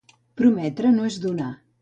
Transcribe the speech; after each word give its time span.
Prometre 0.41 0.93
no 0.97 1.05
és 1.11 1.21
donar. 1.27 1.53